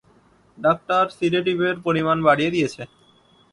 Doctor 0.57 1.05
সিডেটিভের 1.17 1.75
পরিমাণ 1.85 2.17
বাড়িয়ে 2.27 2.53
দিয়েছে। 2.55 2.81